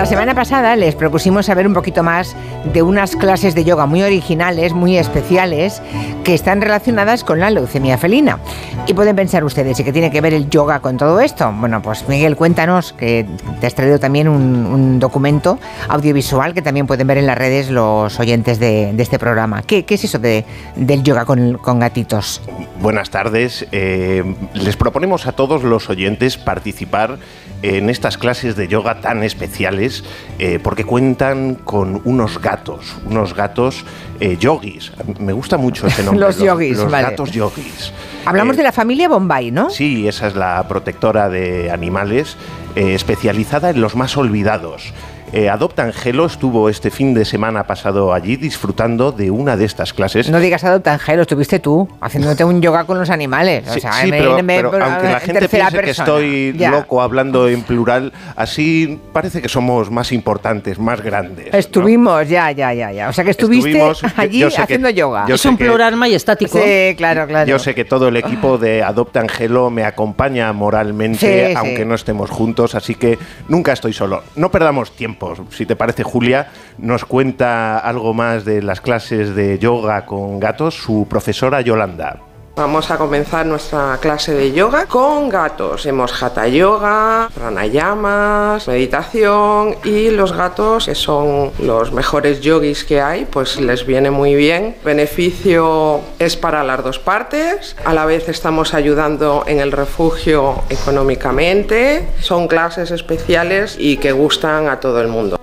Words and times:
La 0.00 0.06
semana 0.06 0.34
pasada 0.34 0.76
les 0.76 0.94
propusimos 0.94 1.44
saber 1.44 1.66
un 1.66 1.74
poquito 1.74 2.02
más 2.02 2.34
de 2.72 2.80
unas 2.80 3.16
clases 3.16 3.54
de 3.54 3.64
yoga 3.64 3.84
muy 3.84 4.02
originales, 4.02 4.72
muy 4.72 4.96
especiales, 4.96 5.82
que 6.24 6.32
están 6.32 6.62
relacionadas 6.62 7.22
con 7.22 7.38
la 7.38 7.50
leucemia 7.50 7.98
felina. 7.98 8.38
Y 8.86 8.94
pueden 8.94 9.14
pensar 9.14 9.44
ustedes, 9.44 9.78
¿y 9.78 9.84
qué 9.84 9.92
tiene 9.92 10.10
que 10.10 10.22
ver 10.22 10.32
el 10.32 10.48
yoga 10.48 10.80
con 10.80 10.96
todo 10.96 11.20
esto? 11.20 11.52
Bueno, 11.52 11.82
pues 11.82 12.08
Miguel, 12.08 12.34
cuéntanos, 12.34 12.94
que 12.94 13.26
te 13.60 13.66
has 13.66 13.74
traído 13.74 14.00
también 14.00 14.26
un, 14.26 14.98
documento 14.98 15.58
audiovisual 15.88 16.54
que 16.54 16.62
también 16.62 16.86
pueden 16.86 17.06
ver 17.06 17.18
en 17.18 17.26
las 17.26 17.36
redes 17.36 17.70
los 17.70 18.18
oyentes 18.18 18.58
de, 18.58 18.94
este 18.98 19.18
programa. 19.18 19.62
¿Qué, 19.62 19.84
es 19.86 20.04
eso 20.04 20.18
de, 20.18 20.46
del 20.76 21.02
yoga 21.02 21.26
con, 21.26 21.78
gatitos? 21.78 22.40
Buenas 22.80 23.10
tardes. 23.10 23.66
Eh, 23.70 24.34
les 24.54 24.76
proponemos 24.76 25.26
a 25.26 25.32
todos 25.32 25.62
los 25.62 25.90
oyentes 25.90 26.38
participar 26.38 27.18
en 27.62 27.90
estas 27.90 28.16
clases 28.16 28.56
de 28.56 28.68
yoga 28.68 29.00
tan 29.00 29.22
especiales 29.22 29.89
eh, 30.38 30.58
porque 30.62 30.84
cuentan 30.84 31.56
con 31.56 32.00
unos 32.04 32.40
gatos, 32.40 32.96
unos 33.06 33.34
gatos 33.34 33.84
eh, 34.20 34.36
yogis. 34.38 34.92
Me 35.18 35.32
gusta 35.32 35.56
mucho 35.56 35.86
ese 35.86 36.02
nombre. 36.04 36.26
los 36.26 36.38
yogis, 36.38 36.78
los, 36.78 36.90
gatos 36.90 37.32
yogis. 37.32 37.92
Hablamos 38.24 38.56
de 38.56 38.62
la 38.62 38.72
familia 38.72 39.08
Bombay, 39.08 39.50
¿no? 39.50 39.70
Sí, 39.70 40.06
esa 40.08 40.26
es 40.26 40.36
la 40.36 40.66
protectora 40.68 41.28
de 41.28 41.70
animales 41.70 42.36
especializada 42.76 43.70
en 43.70 43.80
los 43.80 43.96
más 43.96 44.16
olvidados. 44.16 44.92
Eh, 45.32 45.48
Adopta 45.48 45.84
Angelo 45.84 46.26
estuvo 46.26 46.68
este 46.68 46.90
fin 46.90 47.14
de 47.14 47.24
semana 47.24 47.64
pasado 47.64 48.12
allí 48.12 48.34
disfrutando 48.34 49.12
de 49.12 49.30
una 49.30 49.56
de 49.56 49.64
estas 49.64 49.92
clases. 49.92 50.28
No 50.28 50.40
digas 50.40 50.64
Adopta 50.64 50.92
Angelo, 50.92 51.22
estuviste 51.22 51.60
tú 51.60 51.88
haciéndote 52.00 52.42
un 52.42 52.60
yoga 52.60 52.82
con 52.82 52.98
los 52.98 53.10
animales. 53.10 53.64
sí, 53.68 54.10
pero, 54.10 54.32
aunque 54.34 55.08
la 55.08 55.20
gente 55.20 55.48
piense 55.48 55.80
que 55.82 55.90
estoy 55.90 56.52
loco 56.54 57.00
hablando 57.00 57.48
en 57.48 57.62
plural, 57.62 58.12
así 58.34 59.00
parece 59.12 59.40
que 59.40 59.48
somos 59.48 59.88
más 59.88 60.10
importantes, 60.10 60.80
más 60.80 61.00
grandes. 61.00 61.54
Estuvimos, 61.54 62.28
ya, 62.28 62.50
ya, 62.50 62.74
ya, 62.74 62.90
ya. 62.90 63.08
O 63.08 63.12
sea 63.12 63.22
que 63.22 63.30
estuviste 63.30 63.80
allí 64.16 64.42
haciendo 64.42 64.90
yoga. 64.90 65.26
Es 65.28 65.44
un 65.44 65.56
plural 65.56 65.94
majestático. 65.94 66.58
Sí, 66.58 66.96
claro, 66.96 67.28
claro. 67.28 67.48
Yo 67.48 67.60
sé 67.60 67.76
que 67.76 67.84
todo 67.84 68.08
el 68.08 68.16
equipo 68.16 68.58
de 68.58 68.82
Adopta 68.82 69.20
Angelo 69.20 69.70
me 69.70 69.84
acompaña 69.84 70.52
moralmente, 70.52 71.54
aunque 71.54 71.84
no 71.84 71.94
estemos 71.94 72.30
juntos, 72.30 72.74
así 72.74 72.96
que 72.96 73.16
nunca 73.46 73.72
estoy 73.72 73.92
solo. 73.92 74.24
No 74.34 74.50
perdamos 74.50 74.90
tiempo 74.90 75.19
si 75.50 75.66
te 75.66 75.76
parece, 75.76 76.02
Julia 76.02 76.48
nos 76.78 77.04
cuenta 77.04 77.78
algo 77.78 78.14
más 78.14 78.44
de 78.44 78.62
las 78.62 78.80
clases 78.80 79.34
de 79.34 79.58
yoga 79.58 80.06
con 80.06 80.40
gatos 80.40 80.74
su 80.74 81.06
profesora 81.08 81.60
Yolanda. 81.60 82.29
Vamos 82.56 82.90
a 82.90 82.98
comenzar 82.98 83.46
nuestra 83.46 83.96
clase 84.00 84.34
de 84.34 84.52
yoga 84.52 84.86
con 84.86 85.28
gatos. 85.28 85.86
Hemos 85.86 86.22
hatha 86.22 86.46
yoga, 86.46 87.30
pranayamas, 87.34 88.68
meditación 88.68 89.76
y 89.84 90.10
los 90.10 90.32
gatos, 90.32 90.84
que 90.86 90.94
son 90.94 91.52
los 91.58 91.92
mejores 91.92 92.40
yogis 92.40 92.84
que 92.84 93.00
hay, 93.00 93.24
pues 93.24 93.58
les 93.60 93.86
viene 93.86 94.10
muy 94.10 94.34
bien. 94.34 94.76
beneficio 94.84 96.00
es 96.18 96.36
para 96.36 96.62
las 96.64 96.84
dos 96.84 96.98
partes. 96.98 97.76
A 97.84 97.94
la 97.94 98.04
vez 98.04 98.28
estamos 98.28 98.74
ayudando 98.74 99.44
en 99.46 99.60
el 99.60 99.72
refugio 99.72 100.62
económicamente. 100.68 102.06
Son 102.20 102.46
clases 102.46 102.90
especiales 102.90 103.76
y 103.78 103.96
que 103.96 104.12
gustan 104.12 104.68
a 104.68 104.80
todo 104.80 105.00
el 105.00 105.08
mundo. 105.08 105.40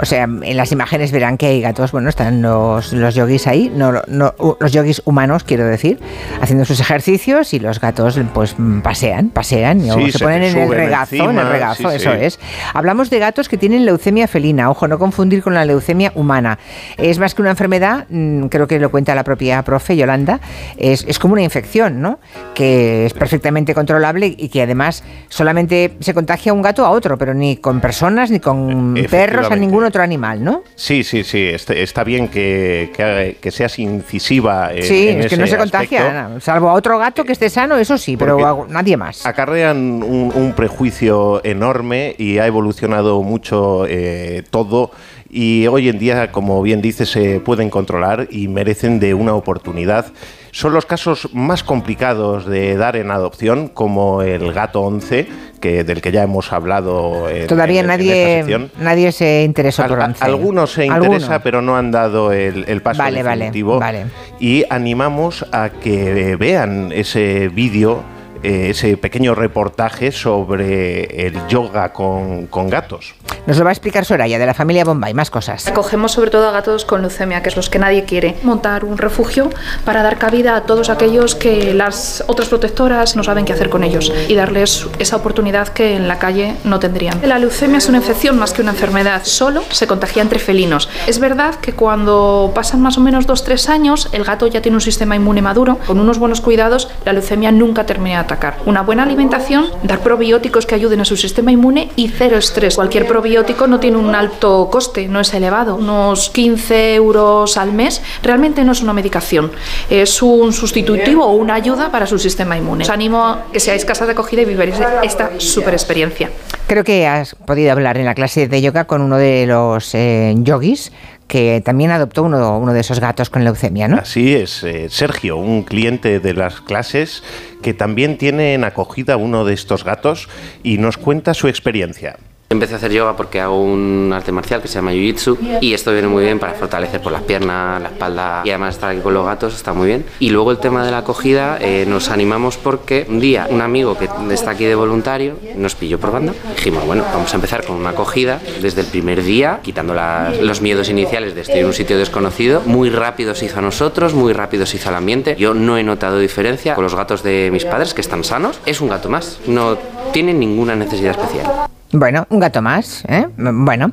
O 0.00 0.06
sea, 0.06 0.24
en 0.24 0.56
las 0.56 0.72
imágenes 0.72 1.12
verán 1.12 1.36
que 1.36 1.46
hay 1.46 1.60
gatos, 1.60 1.92
bueno, 1.92 2.08
están 2.08 2.40
los, 2.40 2.92
los 2.92 3.14
yogis 3.14 3.46
ahí, 3.46 3.70
no, 3.74 3.92
no, 4.06 4.34
los 4.58 4.72
yogis 4.72 5.02
humanos, 5.04 5.44
quiero 5.44 5.66
decir, 5.66 5.98
haciendo 6.40 6.64
sus 6.64 6.80
ejercicios 6.80 7.52
y 7.52 7.60
los 7.60 7.80
gatos 7.80 8.18
pues 8.32 8.56
pasean, 8.82 9.28
pasean, 9.28 9.80
y 9.80 10.10
se, 10.12 10.18
ponen 10.18 10.42
en 10.42 10.58
el 10.58 10.70
regazo, 10.70 11.30
en 11.30 11.38
el 11.38 11.48
regazo, 11.48 11.90
eso 11.90 12.12
es. 12.14 12.38
Hablamos 12.72 13.10
de 13.10 13.18
gatos 13.18 13.48
que 13.48 13.58
tienen 13.58 13.84
leucemia 13.84 14.26
felina, 14.26 14.70
ojo, 14.70 14.88
no 14.88 14.98
confundir 14.98 15.42
con 15.42 15.54
la 15.54 15.64
leucemia 15.64 16.12
humana. 16.14 16.58
Es 16.96 17.18
más 17.18 17.34
que 17.34 17.42
una 17.42 17.50
enfermedad, 17.50 18.06
mm, 18.08 18.46
creo 18.46 18.66
que 18.66 18.78
lo 18.78 18.90
cuenta 18.90 19.14
la 19.14 19.24
propia 19.24 19.62
profe 19.62 19.96
Yolanda, 19.96 20.40
es, 20.78 21.04
es 21.06 21.18
como 21.18 21.34
una 21.34 21.42
infección, 21.42 22.00
¿no? 22.00 22.20
Que 22.54 23.06
es 23.06 23.12
perfectamente 23.12 23.74
controlable 23.74 24.34
y 24.36 24.48
que 24.48 24.62
además 24.62 25.04
solamente 25.28 25.96
se 26.00 26.14
contagia 26.14 26.52
un 26.52 26.62
gato 26.62 26.86
a 26.86 26.90
otro, 26.90 27.18
pero 27.18 27.34
ni 27.34 27.56
con 27.56 27.80
personas, 27.80 28.30
ni 28.30 28.40
con 28.40 28.94
perros, 29.10 29.50
a 29.50 29.56
ninguno 29.56 29.89
otro 29.90 30.02
animal, 30.02 30.42
¿no? 30.42 30.64
Sí, 30.74 31.04
sí, 31.04 31.22
sí. 31.22 31.48
Este, 31.48 31.82
está 31.82 32.02
bien 32.02 32.28
que, 32.28 33.36
que, 33.40 33.50
seas 33.50 33.78
incisiva. 33.78 34.72
En, 34.72 34.82
sí, 34.82 35.08
es 35.08 35.26
que 35.26 35.36
no 35.36 35.46
se 35.46 35.58
contagia, 35.58 36.40
salvo 36.40 36.70
a 36.70 36.72
otro 36.72 36.98
gato 36.98 37.24
que 37.24 37.32
esté 37.32 37.50
sano, 37.50 37.76
eso 37.76 37.98
sí, 37.98 38.16
pero 38.16 38.66
nadie 38.68 38.96
más. 38.96 39.26
Acarrean 39.26 40.02
un, 40.02 40.54
prejuicio 40.56 41.44
enorme 41.44 42.14
y 42.18 42.38
ha 42.38 42.46
evolucionado 42.46 43.22
mucho 43.22 43.86
eh, 43.86 44.42
todo 44.50 44.90
y 45.30 45.68
hoy 45.68 45.88
en 45.88 45.98
día, 45.98 46.32
como 46.32 46.60
bien 46.60 46.82
dice, 46.82 47.06
se 47.06 47.38
pueden 47.38 47.70
controlar 47.70 48.26
y 48.30 48.48
merecen 48.48 48.98
de 48.98 49.14
una 49.14 49.34
oportunidad. 49.34 50.06
Son 50.52 50.72
los 50.72 50.86
casos 50.86 51.28
más 51.32 51.62
complicados 51.62 52.46
de 52.46 52.76
dar 52.76 52.96
en 52.96 53.10
adopción, 53.10 53.68
como 53.68 54.22
el 54.22 54.52
gato 54.52 54.82
11, 54.82 55.28
que, 55.60 55.84
del 55.84 56.00
que 56.00 56.12
ya 56.12 56.22
hemos 56.22 56.52
hablado. 56.52 57.26
Todavía 57.46 57.82
nadie, 57.82 58.70
nadie 58.78 59.12
se 59.12 59.44
interesó 59.44 59.86
por 59.86 60.00
11. 60.00 60.24
Algunos 60.24 60.72
se 60.72 60.86
interesa, 60.86 61.42
pero 61.42 61.62
no 61.62 61.76
han 61.76 61.90
dado 61.90 62.32
el, 62.32 62.82
paso 62.82 63.02
definitivo. 63.02 63.78
Vale, 63.78 64.04
vale. 64.04 64.10
Y 64.38 64.64
animamos 64.70 65.46
a 65.52 65.70
que 65.70 66.36
vean 66.36 66.92
ese 66.92 67.48
vídeo 67.48 68.02
ese 68.42 68.96
pequeño 68.96 69.34
reportaje 69.34 70.12
sobre 70.12 71.26
el 71.26 71.46
yoga 71.48 71.92
con, 71.92 72.48
gatos. 72.68 73.14
Nos 73.46 73.58
lo 73.58 73.64
va 73.64 73.70
a 73.70 73.72
explicar 73.72 74.04
Soraya, 74.04 74.38
de 74.38 74.46
la 74.46 74.54
familia 74.54 74.84
Bombay, 74.84 75.14
más 75.14 75.30
cosas. 75.30 75.66
Acogemos 75.66 76.12
sobre 76.12 76.30
todo 76.30 76.48
a 76.48 76.52
gatos 76.52 76.84
con 76.84 77.00
leucemia, 77.00 77.42
que 77.42 77.48
es 77.48 77.56
los 77.56 77.70
que 77.70 77.78
nadie 77.78 78.04
quiere. 78.04 78.36
Montar 78.42 78.84
un 78.84 78.98
refugio 78.98 79.50
para 79.84 80.02
dar 80.02 80.18
cabida 80.18 80.56
a 80.56 80.62
todos 80.62 80.90
aquellos 80.90 81.34
que 81.34 81.74
las 81.74 82.22
otras 82.26 82.48
protectoras 82.48 83.16
no 83.16 83.24
saben 83.24 83.44
qué 83.44 83.52
hacer 83.52 83.70
con 83.70 83.82
ellos 83.82 84.12
y 84.28 84.34
darles 84.34 84.86
esa 84.98 85.16
oportunidad 85.16 85.68
que 85.68 85.96
en 85.96 86.06
la 86.06 86.18
calle 86.18 86.54
no 86.64 86.78
tendrían. 86.78 87.20
La 87.24 87.38
leucemia 87.38 87.78
es 87.78 87.88
una 87.88 87.98
infección 87.98 88.38
más 88.38 88.52
que 88.52 88.62
una 88.62 88.72
enfermedad, 88.72 89.22
solo 89.24 89.62
se 89.70 89.86
contagia 89.86 90.22
entre 90.22 90.38
felinos. 90.38 90.88
Es 91.06 91.18
verdad 91.18 91.56
que 91.56 91.72
cuando 91.72 92.52
pasan 92.54 92.80
más 92.80 92.98
o 92.98 93.00
menos 93.00 93.26
2-3 93.26 93.68
años, 93.68 94.08
el 94.12 94.24
gato 94.24 94.46
ya 94.46 94.62
tiene 94.62 94.76
un 94.76 94.80
sistema 94.80 95.16
inmune 95.16 95.42
maduro, 95.42 95.78
con 95.86 95.98
unos 95.98 96.18
buenos 96.18 96.40
cuidados, 96.40 96.88
la 97.04 97.12
leucemia 97.12 97.52
nunca 97.52 97.86
termina 97.86 98.26
una 98.66 98.82
buena 98.82 99.02
alimentación, 99.02 99.66
dar 99.82 100.00
probióticos 100.00 100.66
que 100.66 100.74
ayuden 100.74 101.00
a 101.00 101.04
su 101.04 101.16
sistema 101.16 101.52
inmune 101.52 101.90
y 101.96 102.08
cero 102.08 102.36
estrés. 102.36 102.76
Cualquier 102.76 103.06
probiótico 103.06 103.66
no 103.66 103.80
tiene 103.80 103.96
un 103.96 104.14
alto 104.14 104.68
coste, 104.70 105.08
no 105.08 105.20
es 105.20 105.32
elevado, 105.34 105.76
unos 105.76 106.30
15 106.30 106.94
euros 106.94 107.56
al 107.56 107.72
mes. 107.72 108.02
Realmente 108.22 108.64
no 108.64 108.72
es 108.72 108.82
una 108.82 108.92
medicación, 108.92 109.50
es 109.88 110.22
un 110.22 110.52
sustitutivo 110.52 111.24
o 111.24 111.32
una 111.34 111.54
ayuda 111.54 111.90
para 111.90 112.06
su 112.06 112.18
sistema 112.18 112.56
inmune. 112.56 112.84
Os 112.84 112.90
animo 112.90 113.24
a 113.24 113.44
que 113.52 113.60
seáis 113.60 113.84
casa 113.84 114.06
de 114.06 114.12
acogida 114.12 114.42
y 114.42 114.44
viváis 114.44 114.74
esta 115.02 115.30
super 115.38 115.74
experiencia. 115.74 116.30
Creo 116.66 116.84
que 116.84 117.06
has 117.06 117.34
podido 117.34 117.72
hablar 117.72 117.98
en 117.98 118.04
la 118.04 118.14
clase 118.14 118.46
de 118.46 118.62
yoga 118.62 118.84
con 118.84 119.02
uno 119.02 119.16
de 119.16 119.46
los 119.46 119.94
eh, 119.94 120.34
yogis 120.38 120.92
que 121.30 121.62
también 121.64 121.92
adoptó 121.92 122.24
uno, 122.24 122.58
uno 122.58 122.72
de 122.72 122.80
esos 122.80 122.98
gatos 122.98 123.30
con 123.30 123.44
leucemia, 123.44 123.86
¿no? 123.86 123.98
Así 123.98 124.34
es, 124.34 124.64
eh, 124.64 124.88
Sergio, 124.90 125.36
un 125.36 125.62
cliente 125.62 126.18
de 126.18 126.34
las 126.34 126.60
clases 126.60 127.22
que 127.62 127.72
también 127.72 128.18
tiene 128.18 128.54
en 128.54 128.64
acogida 128.64 129.16
uno 129.16 129.44
de 129.44 129.54
estos 129.54 129.84
gatos 129.84 130.28
y 130.64 130.78
nos 130.78 130.98
cuenta 130.98 131.32
su 131.32 131.46
experiencia. 131.46 132.16
Empecé 132.52 132.74
a 132.74 132.76
hacer 132.78 132.90
yoga 132.90 133.14
porque 133.14 133.40
hago 133.40 133.62
un 133.62 134.12
arte 134.12 134.32
marcial 134.32 134.60
que 134.60 134.66
se 134.66 134.74
llama 134.74 134.90
Jiu-Jitsu 134.90 135.60
y 135.60 135.72
esto 135.72 135.92
viene 135.92 136.08
muy 136.08 136.24
bien 136.24 136.40
para 136.40 136.54
fortalecer 136.54 137.00
por 137.00 137.12
las 137.12 137.22
piernas, 137.22 137.80
la 137.80 137.90
espalda 137.90 138.42
y 138.44 138.50
además 138.50 138.74
estar 138.74 138.90
aquí 138.90 139.00
con 139.00 139.14
los 139.14 139.24
gatos 139.24 139.54
está 139.54 139.72
muy 139.72 139.86
bien. 139.86 140.04
Y 140.18 140.30
luego 140.30 140.50
el 140.50 140.58
tema 140.58 140.84
de 140.84 140.90
la 140.90 140.98
acogida, 140.98 141.58
eh, 141.60 141.84
nos 141.86 142.10
animamos 142.10 142.56
porque 142.56 143.06
un 143.08 143.20
día 143.20 143.46
un 143.48 143.60
amigo 143.60 143.96
que 143.96 144.08
está 144.34 144.50
aquí 144.50 144.64
de 144.64 144.74
voluntario 144.74 145.36
nos 145.54 145.76
pilló 145.76 146.00
por 146.00 146.10
banda. 146.10 146.34
Dijimos, 146.56 146.84
bueno, 146.86 147.04
vamos 147.12 147.32
a 147.32 147.36
empezar 147.36 147.64
con 147.64 147.76
una 147.76 147.90
acogida 147.90 148.40
desde 148.60 148.80
el 148.80 148.88
primer 148.88 149.22
día, 149.22 149.60
quitando 149.62 149.94
los 149.94 150.60
miedos 150.60 150.88
iniciales 150.88 151.36
de 151.36 151.42
estar 151.42 151.56
en 151.56 151.66
un 151.66 151.72
sitio 151.72 151.98
desconocido. 151.98 152.62
Muy 152.66 152.90
rápido 152.90 153.36
se 153.36 153.44
hizo 153.44 153.60
a 153.60 153.62
nosotros, 153.62 154.12
muy 154.12 154.32
rápido 154.32 154.66
se 154.66 154.78
hizo 154.78 154.88
al 154.88 154.96
ambiente. 154.96 155.36
Yo 155.38 155.54
no 155.54 155.78
he 155.78 155.84
notado 155.84 156.18
diferencia 156.18 156.74
con 156.74 156.82
los 156.82 156.96
gatos 156.96 157.22
de 157.22 157.50
mis 157.52 157.64
padres 157.64 157.94
que 157.94 158.00
están 158.00 158.24
sanos. 158.24 158.58
Es 158.66 158.80
un 158.80 158.88
gato 158.88 159.08
más, 159.08 159.38
no 159.46 159.78
tiene 160.12 160.34
ninguna 160.34 160.74
necesidad 160.74 161.12
especial. 161.12 161.70
Bueno, 161.92 162.26
un 162.30 162.38
gato 162.38 162.62
más. 162.62 163.04
¿eh? 163.08 163.26
Bueno, 163.36 163.90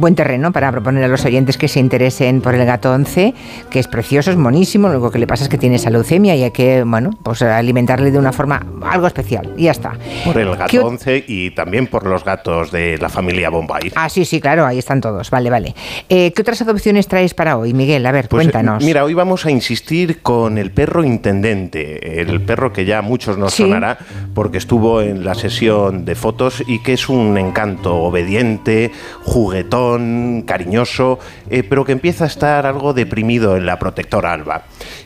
buen 0.00 0.14
terreno 0.14 0.52
para 0.52 0.72
proponer 0.72 1.04
a 1.04 1.08
los 1.08 1.24
oyentes 1.24 1.56
que 1.56 1.68
se 1.68 1.78
interesen 1.78 2.40
por 2.40 2.54
el 2.54 2.64
gato 2.64 2.92
11, 2.92 3.34
que 3.70 3.78
es 3.78 3.86
precioso, 3.86 4.30
es 4.30 4.36
monísimo, 4.36 4.88
lo 4.88 4.94
único 4.94 5.10
que 5.10 5.18
le 5.18 5.26
pasa 5.26 5.44
es 5.44 5.48
que 5.50 5.58
tiene 5.58 5.76
esa 5.76 5.90
leucemia 5.90 6.34
y 6.34 6.42
hay 6.42 6.50
que, 6.50 6.82
bueno, 6.84 7.10
pues 7.22 7.42
alimentarle 7.42 8.10
de 8.10 8.18
una 8.18 8.32
forma 8.32 8.64
algo 8.82 9.06
especial 9.06 9.52
y 9.56 9.64
ya 9.64 9.72
está. 9.72 9.92
Por 10.24 10.38
el 10.38 10.56
gato 10.56 10.86
11 10.86 11.24
y 11.28 11.50
también 11.50 11.86
por 11.86 12.06
los 12.06 12.24
gatos 12.24 12.72
de 12.72 12.98
la 12.98 13.08
familia 13.08 13.50
Bombay. 13.50 13.92
Ah, 13.94 14.08
sí, 14.08 14.24
sí, 14.24 14.40
claro, 14.40 14.66
ahí 14.66 14.78
están 14.78 15.00
todos, 15.00 15.30
vale, 15.30 15.50
vale. 15.50 15.74
Eh, 16.08 16.32
¿Qué 16.32 16.42
otras 16.42 16.60
adopciones 16.62 17.06
traes 17.06 17.34
para 17.34 17.56
hoy, 17.56 17.74
Miguel? 17.74 18.06
A 18.06 18.12
ver, 18.12 18.28
pues, 18.28 18.44
cuéntanos. 18.44 18.82
Mira, 18.82 19.04
hoy 19.04 19.14
vamos 19.14 19.44
a 19.46 19.50
insistir 19.50 20.22
con 20.22 20.58
el 20.58 20.70
perro 20.70 21.04
intendente, 21.04 22.20
el 22.20 22.40
perro 22.40 22.72
que 22.72 22.84
ya 22.84 23.02
muchos 23.02 23.36
nos 23.36 23.54
sonará 23.54 23.98
porque 24.34 24.58
estuvo 24.58 25.02
en 25.02 25.24
la 25.24 25.34
sesión 25.34 26.04
de 26.04 26.14
fotos 26.14 26.62
y 26.66 26.82
que 26.82 26.94
es 26.94 27.08
un 27.08 27.36
encanto 27.36 27.96
obediente, 27.96 28.90
juguetón, 29.22 29.89
cariñoso, 30.44 31.18
eh, 31.50 31.62
pero 31.62 31.84
que 31.84 31.92
empieza 31.92 32.24
a 32.24 32.26
estar 32.26 32.66
algo 32.66 32.92
deprimido 32.92 33.56
en 33.56 33.66
la 33.66 33.78
protectora 33.78 34.32
Alba. 34.32 34.62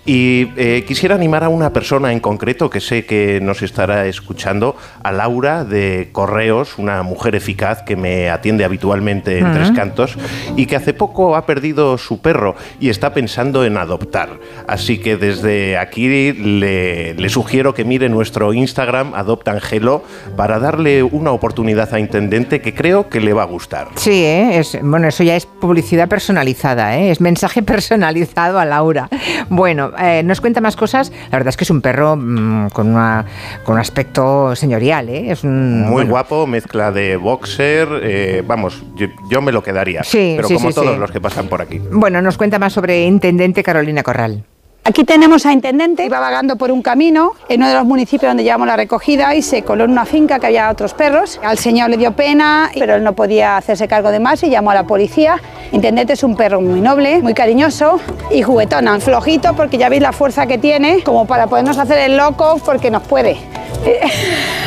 Y 0.06 0.50
eh, 0.56 0.84
quisiera 0.86 1.14
animar 1.14 1.44
a 1.44 1.48
una 1.48 1.72
persona 1.72 2.12
en 2.12 2.20
concreto 2.20 2.70
que 2.70 2.80
sé 2.80 3.06
que 3.06 3.40
nos 3.40 3.62
estará 3.62 4.06
escuchando, 4.06 4.76
a 5.02 5.12
Laura 5.12 5.64
de 5.64 6.10
Correos, 6.12 6.78
una 6.78 7.02
mujer 7.02 7.34
eficaz 7.34 7.82
que 7.82 7.96
me 7.96 8.30
atiende 8.30 8.64
habitualmente 8.64 9.38
en 9.38 9.52
Tres 9.52 9.70
Cantos 9.72 10.16
y 10.56 10.66
que 10.66 10.76
hace 10.76 10.94
poco 10.94 11.36
ha 11.36 11.46
perdido 11.46 11.98
su 11.98 12.20
perro 12.20 12.54
y 12.80 12.90
está 12.90 13.14
pensando 13.14 13.64
en 13.64 13.76
adoptar. 13.76 14.38
Así 14.66 14.98
que 14.98 15.16
desde 15.16 15.78
aquí 15.78 16.34
le, 16.34 17.14
le 17.14 17.28
sugiero 17.28 17.74
que 17.74 17.84
mire 17.84 18.08
nuestro 18.08 18.52
Instagram, 18.52 19.14
Adopta 19.14 19.52
Angelo, 19.52 20.04
para 20.36 20.58
darle 20.58 21.02
una 21.02 21.32
oportunidad 21.32 21.92
a 21.94 21.98
Intendente 21.98 22.60
que 22.60 22.74
creo 22.74 23.08
que 23.08 23.20
le 23.20 23.32
va 23.32 23.42
a 23.42 23.46
gustar. 23.46 23.88
Sí, 23.96 24.24
¿eh? 24.24 24.58
es, 24.58 24.78
bueno, 24.82 25.08
eso 25.08 25.22
ya 25.22 25.36
es 25.36 25.46
publicidad 25.46 26.08
personalizada, 26.34 26.98
¿eh? 26.98 27.10
es 27.12 27.20
mensaje 27.20 27.62
personalizado 27.74 28.58
a 28.58 28.64
Laura. 28.64 29.08
Bueno, 29.48 29.92
eh, 29.98 30.22
nos 30.24 30.40
cuenta 30.40 30.60
más 30.60 30.74
cosas. 30.74 31.12
La 31.30 31.38
verdad 31.38 31.48
es 31.50 31.56
que 31.56 31.62
es 31.62 31.70
un 31.70 31.80
perro 31.80 32.16
mm, 32.16 32.70
con, 32.70 32.88
una, 32.88 33.24
con 33.62 33.74
un 33.74 33.80
aspecto 33.80 34.56
señorial. 34.56 35.08
¿eh? 35.08 35.30
Es 35.30 35.44
un, 35.44 35.82
Muy 35.82 36.04
guapo, 36.04 36.46
mezcla 36.46 36.90
de 36.90 37.16
boxer. 37.16 37.88
Eh, 38.02 38.42
vamos, 38.44 38.82
yo, 39.30 39.42
me 39.42 39.52
lo 39.52 39.62
quedaría. 39.62 40.02
Sí, 40.02 40.34
pero 40.36 40.48
como 40.48 40.72
todos 40.72 40.98
los 40.98 41.10
que 41.12 41.20
pasan 41.20 41.46
por 41.46 41.62
aquí. 41.62 41.80
Bueno, 41.92 42.20
nos 42.20 42.36
cuenta 42.36 42.58
más 42.58 42.72
sobre 42.72 43.04
Intendente 43.04 43.62
Carolina 43.62 44.02
Corral. 44.02 44.44
Aquí 44.86 45.04
tenemos 45.04 45.46
a 45.46 45.52
Intendente, 45.54 46.04
iba 46.04 46.20
vagando 46.20 46.56
por 46.56 46.70
un 46.70 46.82
camino 46.82 47.32
en 47.48 47.62
uno 47.62 47.70
de 47.70 47.74
los 47.74 47.86
municipios 47.86 48.28
donde 48.28 48.44
llevamos 48.44 48.66
la 48.66 48.76
recogida 48.76 49.34
y 49.34 49.40
se 49.40 49.62
coló 49.62 49.84
en 49.84 49.92
una 49.92 50.04
finca 50.04 50.38
que 50.38 50.46
había 50.46 50.68
otros 50.68 50.92
perros. 50.92 51.40
Al 51.42 51.56
señor 51.56 51.88
le 51.88 51.96
dio 51.96 52.12
pena, 52.12 52.70
pero 52.74 52.96
él 52.96 53.02
no 53.02 53.14
podía 53.14 53.56
hacerse 53.56 53.88
cargo 53.88 54.10
de 54.10 54.20
más 54.20 54.42
y 54.42 54.50
llamó 54.50 54.72
a 54.72 54.74
la 54.74 54.86
policía. 54.86 55.40
Intendente 55.72 56.12
es 56.12 56.22
un 56.22 56.36
perro 56.36 56.60
muy 56.60 56.82
noble, 56.82 57.22
muy 57.22 57.32
cariñoso 57.32 57.98
y 58.30 58.42
juguetón, 58.42 59.00
flojito 59.00 59.56
porque 59.56 59.78
ya 59.78 59.88
veis 59.88 60.02
la 60.02 60.12
fuerza 60.12 60.46
que 60.46 60.58
tiene, 60.58 61.02
como 61.02 61.26
para 61.26 61.46
podernos 61.46 61.78
hacer 61.78 61.98
el 62.00 62.18
loco 62.18 62.60
porque 62.62 62.90
nos 62.90 63.04
puede. 63.04 63.38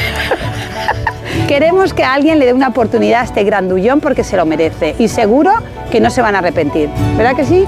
Queremos 1.48 1.94
que 1.94 2.04
alguien 2.04 2.40
le 2.40 2.46
dé 2.46 2.54
una 2.54 2.68
oportunidad 2.68 3.22
a 3.22 3.24
este 3.24 3.44
grandullón 3.46 4.02
porque 4.02 4.26
se 4.26 4.36
lo 4.36 4.46
merece 4.46 4.96
y 5.00 5.08
seguro 5.08 5.52
que 5.90 6.02
no 6.02 6.10
se 6.10 6.22
van 6.22 6.36
a 6.36 6.40
arrepentir. 6.40 6.90
¿Verdad 7.16 7.38
que 7.38 7.46
sí? 7.46 7.66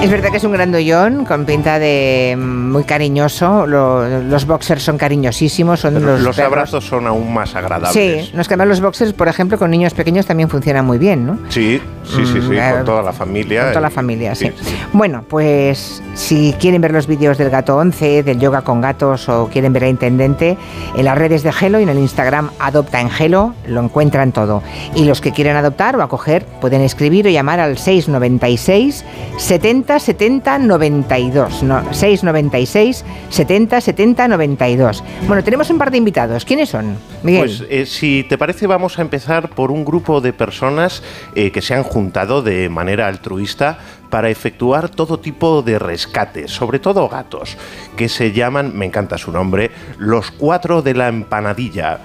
Es 0.00 0.08
verdad 0.12 0.30
que 0.30 0.36
es 0.36 0.44
un 0.44 0.52
grandullón 0.52 1.24
con 1.24 1.44
pinta 1.44 1.80
de 1.80 2.36
muy 2.38 2.84
cariñoso. 2.84 3.66
los 3.66 4.46
boxers 4.46 4.84
son 4.84 4.96
cariñosísimos. 4.96 5.80
Son 5.80 5.94
los, 5.94 6.20
los 6.20 6.38
abrazos 6.38 6.84
son 6.84 7.08
aún 7.08 7.34
más 7.34 7.56
agradables. 7.56 8.26
Sí, 8.26 8.30
nos 8.32 8.46
quedan 8.46 8.68
los 8.68 8.80
boxers, 8.80 9.12
por 9.12 9.26
ejemplo, 9.26 9.58
con 9.58 9.72
niños 9.72 9.94
pequeños 9.94 10.24
también 10.24 10.48
funcionan 10.48 10.86
muy 10.86 10.98
bien, 10.98 11.26
¿no? 11.26 11.38
Sí, 11.48 11.82
sí, 12.04 12.24
sí, 12.24 12.40
sí, 12.40 12.56
con 12.72 12.84
toda 12.84 13.02
la 13.02 13.12
familia. 13.12 13.64
Con 13.64 13.70
toda 13.72 13.80
la 13.80 13.90
familia, 13.90 14.36
sí. 14.36 14.52
Bueno, 14.92 15.24
pues 15.28 16.00
si 16.14 16.54
quieren 16.60 16.80
ver 16.80 16.92
los 16.92 17.08
vídeos 17.08 17.36
del 17.36 17.50
gato 17.50 17.76
11, 17.76 18.22
del 18.22 18.38
yoga 18.38 18.62
con 18.62 18.80
gatos 18.80 19.28
o 19.28 19.48
quieren 19.48 19.72
ver 19.72 19.82
a 19.82 19.88
Intendente, 19.88 20.56
en 20.96 21.04
las 21.04 21.18
redes 21.18 21.42
de 21.42 21.52
Gelo 21.52 21.80
y 21.80 21.82
en 21.82 21.88
el 21.88 21.98
Instagram 21.98 22.50
Adopta 22.60 23.00
en 23.00 23.07
Gelo 23.10 23.54
lo 23.66 23.82
encuentran 23.82 24.32
todo. 24.32 24.62
Y 24.94 25.04
los 25.04 25.20
que 25.20 25.32
quieran 25.32 25.56
adoptar 25.56 25.96
o 25.96 26.02
acoger 26.02 26.44
pueden 26.60 26.82
escribir 26.82 27.26
o 27.26 27.30
llamar 27.30 27.60
al 27.60 27.78
696 27.78 29.04
70 29.36 29.98
70 29.98 30.58
92. 30.58 31.62
No, 31.62 31.82
696 31.92 33.04
70 33.30 33.80
70 33.80 34.28
92. 34.28 35.04
Bueno, 35.26 35.44
tenemos 35.44 35.70
un 35.70 35.78
par 35.78 35.90
de 35.90 35.98
invitados. 35.98 36.44
¿Quiénes 36.44 36.68
son? 36.68 36.96
Pues 37.22 37.64
eh, 37.68 37.86
si 37.86 38.24
te 38.28 38.38
parece 38.38 38.66
vamos 38.66 38.98
a 38.98 39.02
empezar 39.02 39.50
por 39.50 39.70
un 39.70 39.84
grupo 39.84 40.20
de 40.20 40.32
personas 40.32 41.02
eh, 41.34 41.50
que 41.50 41.62
se 41.62 41.74
han 41.74 41.82
juntado 41.82 42.42
de 42.42 42.68
manera 42.68 43.06
altruista 43.06 43.78
para 44.10 44.30
efectuar 44.30 44.88
todo 44.88 45.18
tipo 45.18 45.62
de 45.62 45.78
rescates, 45.78 46.50
sobre 46.50 46.78
todo 46.78 47.08
gatos, 47.08 47.56
que 47.96 48.08
se 48.08 48.32
llaman, 48.32 48.72
me 48.74 48.86
encanta 48.86 49.18
su 49.18 49.32
nombre, 49.32 49.70
los 49.98 50.30
cuatro 50.30 50.82
de 50.82 50.94
la 50.94 51.08
empanadilla 51.08 51.98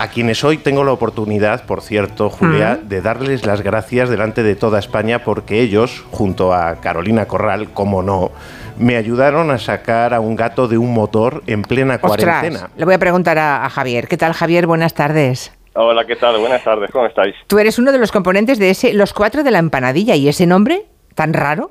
a 0.00 0.08
quienes 0.08 0.42
hoy 0.44 0.56
tengo 0.56 0.82
la 0.82 0.92
oportunidad, 0.92 1.66
por 1.66 1.82
cierto, 1.82 2.30
Julia, 2.30 2.80
de 2.82 3.02
darles 3.02 3.44
las 3.44 3.60
gracias 3.60 4.08
delante 4.08 4.42
de 4.42 4.56
toda 4.56 4.78
España 4.78 5.24
porque 5.24 5.60
ellos, 5.60 6.06
junto 6.10 6.54
a 6.54 6.76
Carolina 6.76 7.26
Corral, 7.26 7.68
como 7.74 8.02
no, 8.02 8.30
me 8.78 8.96
ayudaron 8.96 9.50
a 9.50 9.58
sacar 9.58 10.14
a 10.14 10.20
un 10.20 10.36
gato 10.36 10.68
de 10.68 10.78
un 10.78 10.94
motor 10.94 11.42
en 11.46 11.60
plena 11.60 11.98
cuarentena. 11.98 12.70
Le 12.78 12.86
voy 12.86 12.94
a 12.94 12.98
preguntar 12.98 13.36
a, 13.36 13.66
a 13.66 13.68
Javier. 13.68 14.08
¿Qué 14.08 14.16
tal, 14.16 14.32
Javier? 14.32 14.66
Buenas 14.66 14.94
tardes. 14.94 15.52
Hola, 15.74 16.06
¿qué 16.06 16.16
tal? 16.16 16.38
Buenas 16.38 16.64
tardes, 16.64 16.90
¿cómo 16.90 17.04
estáis? 17.04 17.34
Tú 17.46 17.58
eres 17.58 17.78
uno 17.78 17.92
de 17.92 17.98
los 17.98 18.10
componentes 18.10 18.58
de 18.58 18.70
ese 18.70 18.94
Los 18.94 19.12
Cuatro 19.12 19.44
de 19.44 19.50
la 19.50 19.58
Empanadilla, 19.58 20.16
¿y 20.16 20.28
ese 20.28 20.46
nombre? 20.46 20.86
Tan 21.14 21.32
raro? 21.32 21.70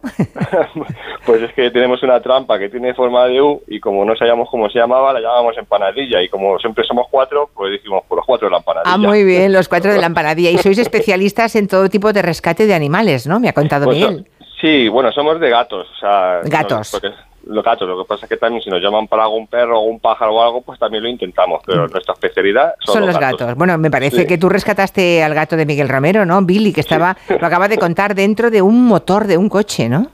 pues 1.25 1.41
es 1.41 1.53
que 1.53 1.71
tenemos 1.71 2.01
una 2.03 2.21
trampa 2.21 2.59
que 2.59 2.69
tiene 2.69 2.93
forma 2.93 3.25
de 3.25 3.41
U 3.41 3.61
y 3.67 3.79
como 3.79 4.05
no 4.05 4.15
sabíamos 4.15 4.49
cómo 4.49 4.69
se 4.69 4.79
llamaba, 4.79 5.13
la 5.13 5.19
llamamos 5.19 5.57
empanadilla 5.57 6.21
y 6.21 6.29
como 6.29 6.59
siempre 6.59 6.83
somos 6.85 7.07
cuatro, 7.09 7.49
pues 7.53 7.71
dijimos 7.71 8.01
por 8.01 8.09
pues 8.09 8.17
los 8.17 8.25
cuatro 8.25 8.47
de 8.47 8.51
la 8.51 8.57
empanadilla. 8.57 8.93
Ah, 8.93 8.97
muy 8.97 9.23
bien, 9.23 9.53
los 9.53 9.67
cuatro 9.67 9.91
de 9.91 9.99
la 9.99 10.05
empanadilla. 10.13 10.51
Y 10.51 10.57
sois 10.57 10.77
especialistas 10.77 11.55
en 11.55 11.67
todo 11.67 11.89
tipo 11.89 12.13
de 12.13 12.21
rescate 12.21 12.65
de 12.65 12.73
animales, 12.73 13.27
¿no? 13.27 13.39
Me 13.39 13.49
ha 13.49 13.53
contado 13.53 13.85
pues, 13.85 13.97
Miguel. 13.97 14.27
Sí, 14.61 14.89
bueno, 14.89 15.11
somos 15.11 15.39
de 15.39 15.49
gatos. 15.49 15.87
O 15.89 15.99
sea, 15.99 16.41
gatos 16.43 16.99
los 17.45 17.63
gatos. 17.63 17.87
Lo 17.87 17.97
que 18.03 18.07
pasa 18.07 18.25
es 18.25 18.29
que 18.29 18.37
también 18.37 18.61
si 18.61 18.69
nos 18.69 18.81
llaman 18.81 19.07
para 19.07 19.23
algún 19.23 19.47
perro 19.47 19.79
o 19.79 19.83
un 19.83 19.99
pájaro 19.99 20.35
o 20.35 20.41
algo, 20.41 20.61
pues 20.61 20.79
también 20.79 21.03
lo 21.03 21.09
intentamos. 21.09 21.61
Pero 21.65 21.87
mm. 21.87 21.91
nuestra 21.91 22.13
especialidad 22.13 22.73
son, 22.79 23.05
los, 23.05 23.17
gatos. 23.17 23.55
Bueno, 23.55 23.77
me 23.77 23.91
parece 23.91 24.25
que 24.25 24.37
tú 24.37 24.49
rescataste 24.49 25.23
al 25.23 25.33
gato 25.33 25.55
de 25.55 25.65
Miguel 25.65 25.89
Ramero, 25.89 26.25
¿no? 26.25 26.41
Billy, 26.41 26.73
que 26.73 26.81
estaba, 26.81 27.15
lo 27.29 27.45
acaba 27.45 27.67
de 27.67 27.77
contar, 27.77 28.15
dentro 28.15 28.49
de 28.49 28.61
un 28.61 28.85
motor 28.87 29.27
de 29.27 29.37
un 29.37 29.49
coche, 29.49 29.89
¿no? 29.89 30.11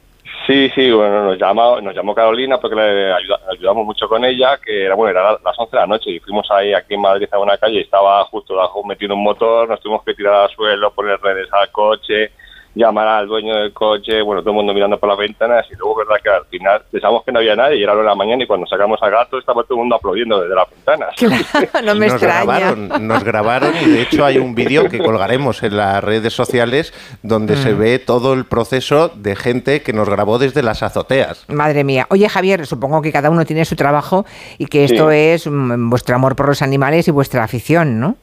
Sí, 0.48 0.69
sí, 0.75 0.92
bueno, 0.92 1.24
nos 1.25 1.39
llamó, 1.39 1.81
nos 1.81 1.95
llamó 1.95 2.13
Carolina 2.13 2.60
porque 2.60 2.75
le 2.75 3.12
ayudamos 3.51 3.83
mucho 3.83 4.07
con 4.07 4.24
ella, 4.24 4.60
que 4.63 4.86
era, 4.86 4.94
bueno, 4.94 5.19
era 5.19 5.39
las 5.44 5.57
11 5.57 5.75
de 5.75 5.81
la 5.81 5.88
noche 5.88 6.12
y 6.12 6.19
fuimos 6.19 6.48
ahí 6.51 6.72
aquí 6.72 6.94
en 6.94 7.01
Madrid 7.01 7.27
a 7.31 7.39
una 7.39 7.57
calle 7.57 7.80
y 7.80 7.81
estaba 7.81 8.24
justo 8.25 8.54
debajo 8.54 8.83
metido 8.83 9.16
un 9.16 9.24
motor, 9.24 9.68
nos 9.68 9.80
tuvimos 9.80 10.04
que 10.04 10.13
tirar 10.13 10.36
al 10.36 10.50
suelo, 10.51 10.92
poner 10.92 11.19
redes 11.19 11.51
al 11.51 11.72
coche, 11.72 12.31
llamar 12.75 13.07
al 13.07 13.27
dueño 13.27 13.56
del 13.56 13.74
coche, 13.74 14.22
bueno, 14.22 14.42
todo 14.42 14.51
el 14.51 14.57
mundo 14.57 14.74
mirando 14.74 15.00
por 15.00 15.10
las 15.10 15.18
ventanas 15.18 15.66
y 15.72 15.75
luego 15.75 15.95
verdad 15.95 16.16
que 16.22 16.30
al 16.30 16.45
final 16.45 16.81
pensamos 16.92 17.24
que 17.24 17.31
no 17.31 17.39
había 17.39 17.56
nadie 17.56 17.77
y 17.77 17.83
era 17.83 17.94
hora 17.94 18.01
de 18.01 18.07
la 18.10 18.16
mañana 18.16 18.44
y 18.44 18.48
cuando 18.48 18.68
sacamos 18.68 19.01
al 19.01 19.12
gato 19.12 19.39
estaba 19.39 19.63
todo 19.63 19.75
el 19.75 19.80
mundo 19.80 19.95
aplaudiendo 19.95 20.42
desde 20.42 20.56
las 20.56 20.69
ventanas. 20.69 21.16
no 21.83 21.95
me 21.95 22.07
nos 22.07 22.22
Grabaron, 22.22 23.07
nos 23.07 23.24
grabaron 23.24 23.74
y 23.81 23.89
de 23.89 24.01
hecho 24.01 24.25
hay 24.25 24.38
un 24.38 24.56
vídeo 24.56 24.89
que 24.89 25.00
colgaremos 25.00 25.63
en 25.63 25.77
las 25.77 26.04
redes 26.04 26.33
sociales 26.33 26.94
donde 27.24 27.55
se 27.55 27.74
mm. 27.74 27.79
ve 27.79 28.00
todo 28.00 28.34
el 28.34 28.46
proceso 28.46 29.10
de 29.10 29.36
gente 29.36 29.82
que 29.82 29.94
nos 29.94 30.10
grabó 30.10 30.38
desde 30.38 30.62
las 30.62 30.84
azoteas. 30.84 31.46
Madre 31.48 31.84
mía. 31.84 32.08
Oye 32.10 32.27
Javier, 32.27 32.65
supongo 32.65 33.01
que 33.01 33.12
cada 33.12 33.29
uno 33.29 33.46
tiene 33.46 33.63
su 33.63 33.75
trabajo 33.75 34.25
y 34.58 34.65
que 34.65 34.84
esto 34.84 35.12
es 35.12 35.48
mm, 35.48 35.89
vuestro 35.89 36.15
amor 36.15 36.36
por 36.36 36.48
los 36.48 36.62
animales 36.62 37.08
y 37.08 37.12
vuestra 37.12 37.44
afición, 37.44 38.00
¿no? 38.00 38.17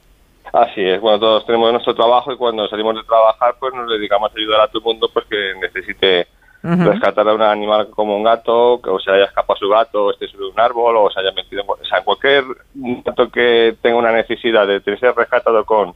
Así 0.53 0.83
es, 0.83 1.01
bueno, 1.01 1.19
todos 1.19 1.47
tenemos 1.47 1.73
nuestro 1.73 1.95
trabajo 1.95 2.33
y 2.33 2.37
cuando 2.37 2.69
salimos 2.69 2.95
de 2.95 3.05
trabajar 3.05 3.57
pues 3.59 3.73
nos 3.75 3.89
dedicamos 3.89 4.31
a 4.31 4.39
ayudar 4.39 4.61
a 4.61 4.69
todo 4.69 4.81
el 4.81 4.85
mundo 4.85 5.11
pues 5.13 5.25
que 5.27 5.55
necesite 5.61 6.27
rescatar 6.63 7.29
a 7.29 7.35
un 7.35 7.43
animal 7.43 7.89
como 7.91 8.17
un 8.17 8.23
gato, 8.23 8.81
que 8.83 8.91
o 8.91 8.99
se 9.01 9.11
haya 9.11 9.25
escapado 9.25 9.59
su 9.59 9.69
gato, 9.69 10.05
o 10.05 10.11
esté 10.13 10.29
sobre 10.29 10.47
un 10.47 10.61
árbol, 10.61 10.97
o 10.97 11.11
se 11.11 11.21
haya 11.21 11.33
metido 11.33 11.63
en, 11.63 11.69
o 11.69 11.85
sea, 11.85 12.03
cualquier 12.03 12.45
gato 12.75 13.29
que 13.31 13.77
tenga 13.83 13.97
una 13.97 14.13
necesidad 14.13 14.67
de 14.67 14.81
ser 14.81 15.15
rescatado 15.15 15.65
con 15.65 15.93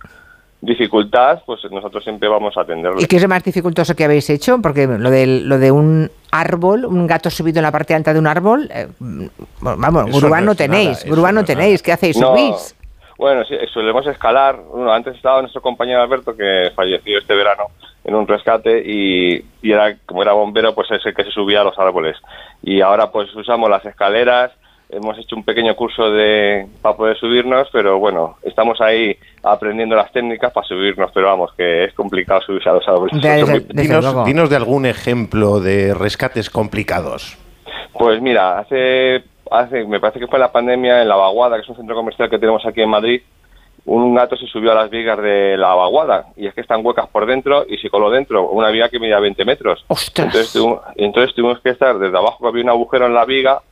dificultad, 0.60 1.42
pues 1.46 1.60
nosotros 1.70 2.02
siempre 2.02 2.28
vamos 2.28 2.56
a 2.56 2.62
atenderlo. 2.62 3.00
¿Y 3.00 3.06
qué 3.06 3.16
es 3.16 3.22
lo 3.22 3.28
más 3.28 3.44
dificultoso 3.44 3.94
que 3.94 4.04
habéis 4.04 4.28
hecho? 4.30 4.60
Porque 4.60 4.86
lo 4.86 5.10
de, 5.10 5.26
lo 5.26 5.58
de 5.58 5.70
un 5.70 6.10
árbol, 6.32 6.84
un 6.84 7.06
gato 7.06 7.30
subido 7.30 7.60
en 7.60 7.64
la 7.64 7.72
parte 7.72 7.94
alta 7.94 8.12
de 8.12 8.18
un 8.18 8.26
árbol, 8.26 8.68
eh, 8.72 8.88
vamos, 9.60 10.20
grúa 10.20 10.40
no, 10.40 10.54
tenéis, 10.54 11.04
grúa 11.04 11.30
no 11.30 11.44
tenéis, 11.44 11.82
¿qué 11.82 11.92
hacéis? 11.92 12.16
¿Subís? 12.16 12.75
Bueno, 13.18 13.44
sí, 13.44 13.54
solemos 13.72 14.06
escalar. 14.06 14.56
Bueno, 14.56 14.92
antes 14.92 15.16
estaba 15.16 15.40
nuestro 15.40 15.62
compañero 15.62 16.02
Alberto, 16.02 16.36
que 16.36 16.70
falleció 16.74 17.18
este 17.18 17.34
verano 17.34 17.64
en 18.04 18.14
un 18.14 18.26
rescate 18.26 18.82
y, 18.84 19.44
era 19.62 19.96
como 20.06 20.22
era 20.22 20.32
bombero, 20.32 20.74
pues 20.74 20.90
es 20.92 21.04
el 21.04 21.14
que 21.14 21.24
se 21.24 21.30
subía 21.30 21.62
a 21.62 21.64
los 21.64 21.78
árboles. 21.78 22.16
Y 22.62 22.80
ahora 22.80 23.10
pues 23.10 23.34
usamos 23.34 23.68
las 23.68 23.84
escaleras, 23.84 24.52
hemos 24.88 25.18
hecho 25.18 25.34
un 25.34 25.44
pequeño 25.44 25.74
curso 25.74 26.10
de 26.10 26.66
para 26.82 26.96
poder 26.96 27.16
subirnos, 27.18 27.68
pero 27.72 27.98
bueno, 27.98 28.36
estamos 28.44 28.80
ahí 28.80 29.16
aprendiendo 29.42 29.96
las 29.96 30.12
técnicas 30.12 30.52
para 30.52 30.66
subirnos, 30.66 31.10
pero 31.12 31.26
vamos, 31.26 31.52
que 31.56 31.84
es 31.84 31.94
complicado 31.94 32.40
subirse 32.42 32.68
a 32.68 32.74
los 32.74 32.86
árboles. 32.86 33.20
dinos, 33.70 34.24
dinos 34.24 34.50
de 34.50 34.56
algún 34.56 34.86
ejemplo 34.86 35.58
de 35.58 35.92
rescates 35.92 36.48
complicados. 36.48 37.36
Pues 37.92 38.20
mira, 38.20 38.58
hace, 38.58 39.24
hace, 39.50 39.84
me 39.84 40.00
parece 40.00 40.20
que 40.20 40.26
fue 40.26 40.38
la 40.38 40.52
pandemia 40.52 41.02
en 41.02 41.08
La 41.08 41.16
Vaguada, 41.16 41.56
que 41.56 41.62
es 41.62 41.68
un 41.68 41.76
centro 41.76 41.94
comercial 41.94 42.30
que 42.30 42.38
tenemos 42.38 42.64
aquí 42.66 42.82
en 42.82 42.90
Madrid, 42.90 43.22
un 43.86 44.14
gato 44.14 44.36
se 44.36 44.46
subió 44.46 44.72
a 44.72 44.74
las 44.74 44.90
vigas 44.90 45.16
de 45.22 45.56
la 45.56 45.74
vaguada 45.74 46.26
y 46.36 46.48
es 46.48 46.54
que 46.54 46.60
están 46.60 46.84
huecas 46.84 47.08
por 47.08 47.24
dentro 47.24 47.64
y 47.68 47.78
se 47.78 47.88
coló 47.88 48.10
dentro, 48.10 48.48
una 48.50 48.70
viga 48.70 48.88
que 48.88 48.98
medía 48.98 49.20
20 49.20 49.44
metros. 49.44 49.84
Entonces, 50.16 50.58
entonces 50.96 51.34
tuvimos 51.34 51.60
que 51.60 51.70
estar 51.70 51.96
desde 51.98 52.18
abajo, 52.18 52.38
que 52.40 52.48
había 52.48 52.64
un 52.64 52.70
agujero 52.70 53.06
en 53.06 53.14
la 53.14 53.24
viga, 53.24 53.62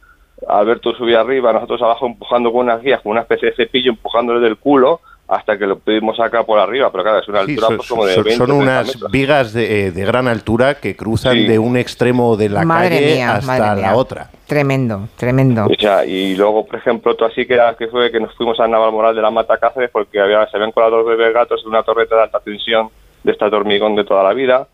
Alberto 0.49 0.95
subía 0.95 1.21
arriba, 1.21 1.53
nosotros 1.53 1.83
abajo 1.83 2.07
empujando 2.07 2.53
con 2.53 2.63
unas 2.63 2.81
guías, 2.81 3.01
con 3.03 3.13
una 3.13 3.23
especie 3.23 3.51
de 3.51 3.57
cepillo 3.57 3.91
empujándole 3.91 4.41
del 4.41 4.57
culo 4.57 5.01
hasta 5.27 5.57
que 5.57 5.67
lo 5.67 5.79
pudimos 5.79 6.17
sacar 6.17 6.45
por 6.45 6.59
arriba, 6.59 6.93
pero 6.93 7.03
claro, 7.03 7.19
es 7.19 7.29
una 7.29 7.41
altura 7.41 7.69
pues, 7.69 7.89
como 7.89 8.05
de 8.05 8.15
20 8.15 8.37
Son 8.37 8.51
unas 8.53 9.11
vigas 9.11 9.57
eh, 9.57 9.91
de, 9.91 10.05
gran 10.05 10.29
altura 10.29 10.75
que 10.75 10.95
cruzan 10.95 11.47
de 11.47 11.59
un 11.59 11.77
extremo 11.77 12.37
de 12.37 12.51
la 12.51 12.65
calle 12.67 13.23
hasta 13.23 13.75
la 13.75 13.97
otra. 13.97 14.31
Tremendo, 14.47 15.09
tremendo. 15.17 15.67
y 16.07 16.37
luego, 16.37 16.67
por 16.67 16.79
ejemplo, 16.79 17.13
otro 17.13 17.27
así 17.27 17.47
que, 17.47 17.59
que 17.79 17.89
fue 17.89 18.11
que 18.11 18.21
nos 18.21 18.35
fuimos 18.35 18.61
a 18.61 18.69
Navalmoral 18.69 19.15
de 19.15 19.23
la 19.23 19.31
Mata 19.31 19.57
Cáceres 19.57 19.91
porque 19.91 20.21
había, 20.21 20.47
se 20.49 20.57
habían 20.57 20.73
colado 20.73 20.99
dos 20.99 21.07
bebés 21.07 21.33
gatos 21.33 21.63
en 21.63 21.69
una 21.71 21.83
torreta 21.83 22.17
de 22.17 22.23
alta 22.23 22.41
tensión 22.41 22.91
de 23.23 23.33
esta 23.33 23.47
hormigón 23.47 23.95
de 23.97 24.05
toda 24.05 24.23
la 24.23 24.35
vida 24.35 24.69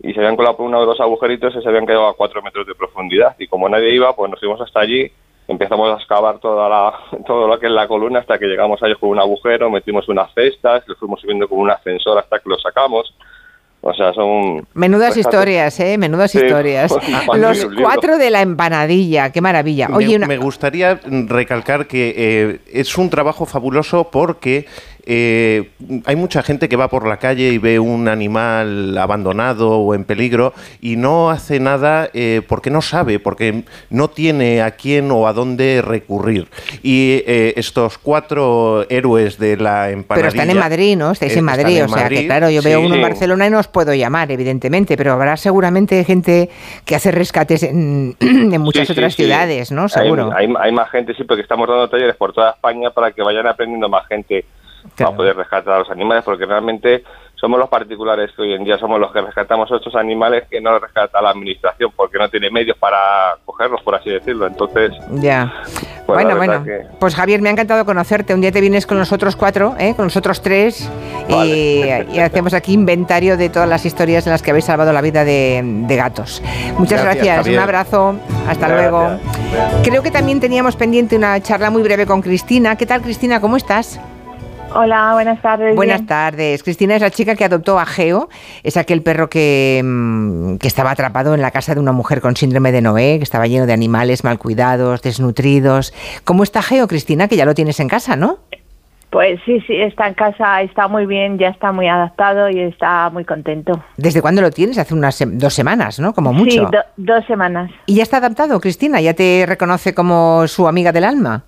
y 0.00 0.12
se 0.12 0.20
habían 0.20 0.36
colado 0.36 0.56
por 0.56 0.66
uno 0.66 0.80
de 0.80 0.86
los 0.86 1.00
agujeritos 1.00 1.54
y 1.56 1.62
se 1.62 1.68
habían 1.68 1.86
quedado 1.86 2.06
a 2.06 2.14
cuatro 2.14 2.40
metros 2.42 2.66
de 2.66 2.74
profundidad 2.74 3.34
y 3.38 3.48
como 3.48 3.68
nadie 3.68 3.94
iba, 3.94 4.14
pues 4.14 4.30
nos 4.30 4.38
fuimos 4.38 4.60
hasta 4.60 4.80
allí 4.80 5.10
empezamos 5.48 5.90
a 5.90 5.96
excavar 5.96 6.38
toda 6.38 6.68
la, 6.68 6.98
todo 7.26 7.46
lo 7.46 7.58
que 7.58 7.66
es 7.66 7.72
la 7.72 7.88
columna 7.88 8.20
hasta 8.20 8.38
que 8.38 8.46
llegamos 8.46 8.82
a 8.82 8.86
ellos 8.86 8.98
con 8.98 9.10
un 9.10 9.18
agujero, 9.18 9.70
metimos 9.70 10.08
unas 10.08 10.32
cestas, 10.34 10.84
lo 10.86 10.96
fuimos 10.96 11.20
subiendo 11.20 11.48
con 11.48 11.58
un 11.58 11.70
ascensor 11.70 12.18
hasta 12.18 12.38
que 12.38 12.48
lo 12.48 12.58
sacamos. 12.58 13.14
O 13.88 13.94
sea, 13.94 14.12
son... 14.12 14.66
Menudas 14.74 15.16
historias, 15.16 15.78
¿eh? 15.78 15.96
Menudas 15.96 16.34
historias. 16.34 16.92
Los 17.36 17.68
cuatro 17.80 18.18
de 18.18 18.30
la 18.30 18.42
empanadilla, 18.42 19.30
qué 19.30 19.40
maravilla. 19.40 19.88
Oye, 19.92 20.18
me, 20.18 20.38
gustaría 20.38 20.98
recalcar 21.04 21.86
que 21.86 22.12
eh, 22.16 22.60
es 22.72 22.98
un 22.98 23.10
trabajo 23.10 23.46
fabuloso 23.46 24.10
porque 24.10 24.66
eh, 25.08 25.70
hay 26.04 26.16
mucha 26.16 26.42
gente 26.42 26.68
que 26.68 26.74
va 26.74 26.88
por 26.88 27.06
la 27.06 27.18
calle 27.18 27.52
y 27.52 27.58
ve 27.58 27.78
un 27.78 28.08
animal 28.08 28.98
abandonado 28.98 29.78
o 29.78 29.94
en 29.94 30.04
peligro 30.04 30.52
y 30.80 30.96
no 30.96 31.30
hace 31.30 31.60
nada 31.60 32.10
eh, 32.12 32.42
porque 32.46 32.70
no 32.70 32.82
sabe, 32.82 33.20
porque 33.20 33.62
no 33.88 34.08
tiene 34.08 34.62
a 34.62 34.72
quién 34.72 35.12
o 35.12 35.28
a 35.28 35.32
dónde 35.32 35.80
recurrir. 35.80 36.48
Y 36.82 37.22
eh, 37.24 37.54
estos 37.56 37.98
cuatro 37.98 38.84
héroes 38.90 39.38
de 39.38 39.56
la 39.56 39.90
empanadilla... 39.90 40.30
Pero 40.30 40.42
están 40.42 40.50
en 40.50 40.58
Madrid, 40.58 40.96
¿no? 40.96 41.12
Estáis 41.12 41.36
en 41.36 41.44
Madrid, 41.44 41.84
o 41.84 41.88
sea 41.88 42.08
que 42.08 42.26
claro, 42.26 42.50
yo 42.50 42.60
veo 42.62 42.80
uno 42.80 42.96
en 42.96 43.02
Barcelona 43.02 43.46
y 43.46 43.50
no 43.50 43.60
os 43.60 43.68
puedo 43.68 43.94
llamar, 43.94 44.32
evidentemente, 44.32 44.96
pero 44.96 45.12
habrá 45.12 45.36
seguramente 45.36 46.02
gente 46.02 46.50
que 46.84 46.96
hace 46.96 47.12
rescates 47.12 47.62
en, 47.62 48.16
muchas 48.60 48.90
otras 48.90 49.14
ciudades, 49.14 49.70
¿no? 49.70 49.88
Seguro. 49.88 50.32
Hay, 50.34 50.52
hay, 50.58 50.72
más 50.72 50.90
gente, 50.90 51.14
sí, 51.14 51.22
porque 51.22 51.42
estamos 51.42 51.68
dando 51.68 51.88
talleres 51.88 52.16
por 52.16 52.32
toda 52.32 52.50
España 52.50 52.90
para 52.90 53.12
que 53.12 53.22
vayan 53.22 53.46
aprendiendo 53.46 53.88
más 53.88 54.04
gente 54.08 54.44
para 54.96 55.16
poder 55.16 55.36
rescatar 55.36 55.74
a 55.74 55.78
los 55.80 55.90
animales, 55.90 56.24
porque 56.24 56.46
realmente 56.46 57.04
somos 57.36 57.58
los 57.58 57.68
particulares 57.68 58.30
que 58.34 58.42
hoy 58.42 58.54
en 58.54 58.64
día 58.64 58.78
somos 58.78 58.98
los 58.98 59.12
que 59.12 59.20
rescatamos 59.20 59.70
a 59.70 59.76
estos 59.76 59.94
animales 59.94 60.44
que 60.50 60.60
no 60.60 60.78
rescata 60.78 61.20
la 61.20 61.30
administración, 61.30 61.92
porque 61.94 62.18
no 62.18 62.28
tiene 62.28 62.50
medios 62.50 62.76
para 62.78 63.36
cogerlos, 63.44 63.82
por 63.82 63.94
así 63.94 64.10
decirlo. 64.10 64.46
Entonces, 64.46 64.92
ya. 65.10 65.52
Pues 66.06 66.24
bueno, 66.24 66.36
bueno. 66.36 66.64
Pues 66.98 67.14
Javier, 67.14 67.42
me 67.42 67.50
ha 67.50 67.52
encantado 67.52 67.84
conocerte. 67.84 68.32
Un 68.32 68.40
día 68.40 68.52
te 68.52 68.60
vienes 68.60 68.86
con 68.86 68.98
nosotros 68.98 69.36
cuatro, 69.36 69.74
¿eh? 69.78 69.94
con 69.94 70.06
nosotros 70.06 70.40
tres, 70.40 70.90
y, 71.28 71.82
hacemos 72.20 72.54
aquí 72.54 72.72
inventario 72.72 73.36
de 73.36 73.50
todas 73.50 73.68
las 73.68 73.84
historias 73.84 74.26
en 74.26 74.32
las 74.32 74.42
que 74.42 74.50
habéis 74.50 74.64
salvado 74.64 74.92
la 74.92 75.02
vida 75.02 75.24
de, 75.24 75.84
gatos. 75.88 76.42
Muchas 76.78 77.02
gracias, 77.02 77.46
un 77.46 77.58
abrazo, 77.58 78.16
hasta 78.48 78.68
luego. 78.68 79.18
Creo 79.84 80.02
que 80.02 80.10
también 80.10 80.40
teníamos 80.40 80.76
pendiente 80.76 81.16
una 81.16 81.40
charla 81.40 81.70
muy 81.70 81.82
breve 81.82 82.06
con 82.06 82.22
Cristina. 82.22 82.76
¿Qué 82.76 82.86
tal, 82.86 83.02
Cristina? 83.02 83.40
¿Cómo 83.40 83.56
estás? 83.56 84.00
Hola, 84.78 85.12
buenas 85.14 85.40
tardes. 85.40 85.74
Buenas 85.74 86.04
tardes. 86.04 86.62
Cristina 86.62 86.96
es 86.96 87.00
la 87.00 87.10
chica 87.10 87.34
que 87.34 87.46
adoptó 87.46 87.78
a 87.78 87.86
Geo, 87.86 88.28
es 88.62 88.76
aquel 88.76 89.02
perro 89.02 89.30
que, 89.30 89.80
mm, 89.82 90.56
que, 90.56 90.68
estaba 90.68 90.90
atrapado 90.90 91.34
en 91.34 91.40
la 91.40 91.50
casa 91.50 91.74
de 91.74 91.80
una 91.80 91.92
mujer 91.92 92.20
con 92.20 92.36
síndrome 92.36 92.72
de 92.72 92.82
Noé, 92.82 93.16
que 93.16 93.22
estaba 93.22 93.46
lleno 93.46 93.64
de 93.64 93.72
animales 93.72 94.22
mal 94.22 94.38
cuidados, 94.38 95.00
desnutridos. 95.00 95.94
¿Cómo 96.24 96.42
está 96.42 96.60
Geo, 96.60 96.88
Cristina? 96.88 97.26
Que 97.26 97.36
ya 97.36 97.46
lo 97.46 97.54
tienes 97.54 97.80
en 97.80 97.88
casa, 97.88 98.16
¿no? 98.16 98.40
Pues 99.08 99.40
sí, 99.46 99.62
sí, 99.66 99.76
está 99.76 100.08
en 100.08 100.14
casa, 100.14 100.60
está 100.60 100.88
muy 100.88 101.06
bien, 101.06 101.38
ya 101.38 101.48
está 101.48 101.72
muy 101.72 101.88
adaptado 101.88 102.50
y 102.50 102.60
está 102.60 103.08
muy 103.08 103.24
contento. 103.24 103.82
¿Desde 103.96 104.20
cuándo 104.20 104.42
lo 104.42 104.50
tienes? 104.50 104.76
Hace 104.76 104.92
unas 104.92 105.24
dos 105.26 105.54
semanas, 105.54 105.98
¿no? 105.98 106.12
Como 106.12 106.34
mucho. 106.34 106.68
Sí, 106.68 106.76
dos 106.98 107.24
semanas. 107.24 107.70
¿Y 107.86 107.94
ya 107.94 108.02
está 108.02 108.18
adaptado, 108.18 108.60
Cristina? 108.60 109.00
¿Ya 109.00 109.14
te 109.14 109.46
reconoce 109.48 109.94
como 109.94 110.46
su 110.48 110.68
amiga 110.68 110.92
del 110.92 111.04
alma? 111.04 111.44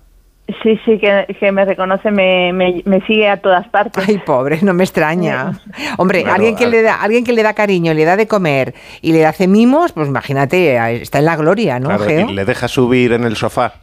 Sí, 0.63 0.79
sí, 0.83 0.97
que, 0.97 1.51
me 1.51 1.65
reconoce, 1.65 2.11
me, 2.11 2.51
me, 2.53 3.01
sigue 3.05 3.29
a 3.29 3.37
todas 3.37 3.67
partes. 3.67 4.03
Ay, 4.07 4.17
pobre, 4.25 4.59
no 4.61 4.73
me 4.73 4.83
extraña. 4.83 5.59
Hombre, 5.97 6.25
alguien 6.25 6.55
que 6.55 6.67
le 6.67 6.81
da, 6.81 6.95
alguien 6.95 7.23
que 7.23 7.33
le 7.33 7.43
da 7.43 7.53
cariño, 7.53 7.93
le 7.93 8.03
da 8.03 8.17
de 8.17 8.27
comer 8.27 8.73
y 9.01 9.11
le 9.11 9.25
hace 9.25 9.47
mimos, 9.47 9.91
pues 9.91 10.07
imagínate, 10.07 10.77
está 11.01 11.19
en 11.19 11.25
la 11.25 11.35
gloria, 11.35 11.79
¿no? 11.79 11.89
Claro, 11.89 12.31
y 12.31 12.33
le 12.33 12.45
deja 12.45 12.67
subir 12.67 13.13
en 13.13 13.25
el 13.25 13.35
sofá. 13.35 13.73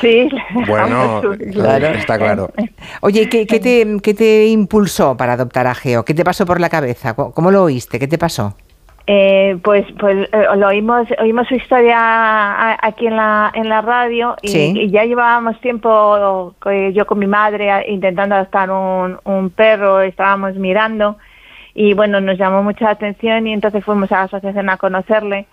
Sí. 0.00 0.28
Bueno, 0.66 1.22
claro. 1.52 1.86
está 1.88 2.18
claro. 2.18 2.50
Oye, 3.00 3.28
¿qué, 3.28 3.46
qué, 3.46 3.60
te, 3.60 3.86
¿qué 4.02 4.14
te 4.14 4.46
impulsó 4.48 5.16
para 5.16 5.34
adoptar 5.34 5.66
a 5.66 5.74
Geo? 5.74 6.04
¿Qué 6.04 6.14
te 6.14 6.24
pasó 6.24 6.44
por 6.44 6.60
la 6.60 6.68
cabeza? 6.68 7.14
¿Cómo 7.14 7.50
lo 7.50 7.64
oíste? 7.64 7.98
¿Qué 7.98 8.08
te 8.08 8.18
pasó? 8.18 8.54
Eh, 9.12 9.58
pues 9.64 9.84
pues 9.98 10.28
eh, 10.30 10.46
lo 10.56 10.68
oímos 10.68 11.08
oímos 11.18 11.48
su 11.48 11.56
historia 11.56 12.78
aquí 12.80 13.08
en 13.08 13.16
la 13.16 13.50
en 13.56 13.68
la 13.68 13.80
radio 13.80 14.36
y, 14.40 14.88
ya 14.88 15.04
llevábamos 15.04 15.60
tiempo 15.60 16.54
yo 16.92 17.06
con 17.06 17.18
mi 17.18 17.26
madre 17.26 17.86
intentando 17.88 18.36
adoptar 18.36 18.70
un, 18.70 19.18
un 19.24 19.50
perro 19.50 20.00
estábamos 20.00 20.54
mirando 20.54 21.16
y 21.74 21.92
bueno 21.94 22.20
nos 22.20 22.38
llamó 22.38 22.62
mucha 22.62 22.88
atención 22.88 23.48
y 23.48 23.52
entonces 23.52 23.84
fuimos 23.84 24.12
a 24.12 24.18
la 24.18 24.22
asociación 24.22 24.70
a 24.70 24.76
conocerle 24.76 25.48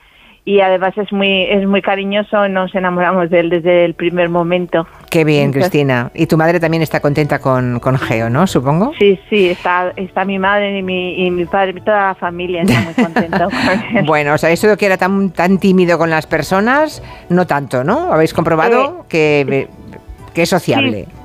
y 0.48 0.62
además 0.62 0.98
es 0.98 1.12
muy 1.12 1.44
es 1.44 1.68
muy 1.68 1.82
cariñoso, 1.82 2.48
nos 2.48 2.74
enamoramos 2.74 3.30
de 3.30 3.42
él 3.42 3.50
desde 3.50 3.84
el 3.84 3.96
primer 3.96 4.30
momento. 4.30 4.88
Qué 5.10 5.26
bien, 5.26 5.52
Cristina. 5.52 6.10
Y 6.14 6.26
tu 6.28 6.38
madre 6.38 6.58
también 6.62 6.82
está 6.82 7.02
contenta 7.02 7.40
con, 7.40 7.82
con 7.82 7.98
Geo, 7.98 8.30
¿no? 8.30 8.48
Supongo. 8.48 8.94
Sí, 8.98 9.20
sí, 9.30 9.50
está, 9.50 9.92
está 9.98 10.24
mi 10.24 10.40
madre 10.40 10.80
y 10.80 10.84
mi, 10.84 11.26
y 11.26 11.32
mi 11.32 11.44
padre, 11.44 11.74
toda 11.82 12.08
la 12.08 12.16
familia 12.16 12.62
está 12.62 12.80
muy 12.80 12.94
contenta. 12.94 13.50
bueno, 14.06 14.36
o 14.36 14.38
sea, 14.38 14.50
eso 14.50 14.70
de 14.70 14.78
que 14.78 14.86
era 14.86 14.96
tan, 14.96 15.32
tan 15.32 15.58
tímido 15.58 15.98
con 15.98 16.10
las 16.10 16.26
personas, 16.28 17.04
no 17.28 17.46
tanto, 17.46 17.84
¿no? 17.84 18.14
¿Habéis 18.14 18.34
comprobado 18.34 19.06
que, 19.10 19.68
que 20.34 20.44
es 20.44 20.50
sociable? 20.50 21.08
Sí, 21.10 21.17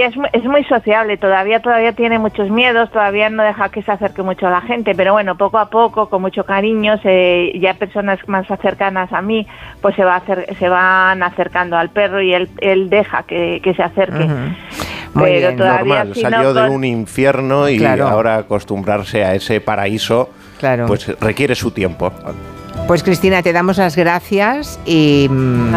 es, 0.00 0.14
es 0.32 0.44
muy 0.44 0.64
sociable, 0.64 1.16
todavía 1.16 1.60
todavía 1.60 1.92
tiene 1.92 2.18
muchos 2.18 2.50
miedos, 2.50 2.90
todavía 2.90 3.28
no 3.30 3.42
deja 3.42 3.68
que 3.68 3.82
se 3.82 3.92
acerque 3.92 4.22
mucho 4.22 4.46
a 4.46 4.50
la 4.50 4.60
gente, 4.60 4.94
pero 4.94 5.12
bueno, 5.12 5.36
poco 5.36 5.58
a 5.58 5.68
poco, 5.68 6.08
con 6.08 6.22
mucho 6.22 6.44
cariño, 6.44 6.98
se, 7.02 7.52
ya 7.58 7.74
personas 7.74 8.18
más 8.26 8.46
cercanas 8.60 9.12
a 9.12 9.20
mí, 9.20 9.46
pues 9.80 9.96
se, 9.96 10.04
va 10.04 10.22
se 10.58 10.68
van 10.68 11.22
acercando 11.22 11.76
al 11.76 11.90
perro 11.90 12.22
y 12.22 12.32
él, 12.32 12.48
él 12.58 12.88
deja 12.88 13.24
que, 13.24 13.60
se 13.76 13.82
acerque. 13.82 14.28
pero 15.14 15.56
todavía 15.56 16.04
normal, 16.04 16.14
salió 16.14 16.54
de 16.54 16.70
un 16.70 16.84
infierno 16.84 17.68
y 17.68 17.84
ahora 17.84 18.36
acostumbrarse 18.36 19.24
a 19.24 19.34
ese 19.34 19.60
paraíso, 19.60 20.30
pues 20.86 21.18
requiere 21.20 21.54
su 21.54 21.70
tiempo. 21.70 22.12
Pues 22.86 23.02
Cristina, 23.02 23.42
te 23.42 23.52
damos 23.52 23.78
las 23.78 23.96
gracias 23.96 24.78
y, 24.86 25.26
mm, 25.28 25.74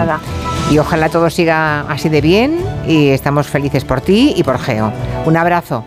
y 0.71 0.77
ojalá 0.77 1.09
todo 1.09 1.29
siga 1.29 1.81
así 1.89 2.07
de 2.07 2.21
bien 2.21 2.59
y 2.89 3.09
estamos 3.09 3.47
felices 3.47 3.85
por 3.85 4.01
ti 4.01 4.33
y 4.35 4.43
por 4.43 4.59
Geo. 4.59 4.91
Un 5.25 5.37
abrazo. 5.37 5.85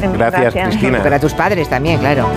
Gracias, 0.00 0.54
Cristina. 0.54 1.02
Para 1.02 1.18
tus 1.18 1.34
padres 1.34 1.68
también, 1.68 1.98
claro. 1.98 2.28